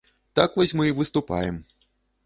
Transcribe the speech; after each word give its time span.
Так 0.39 0.55
вось 0.59 0.73
мы 0.79 0.89
і 0.89 0.97
выступаем. 1.03 1.65